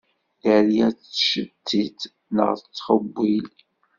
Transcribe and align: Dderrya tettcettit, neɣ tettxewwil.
Dderrya 0.37 0.87
tettcettit, 0.97 1.99
neɣ 2.35 2.49
tettxewwil. 2.61 3.47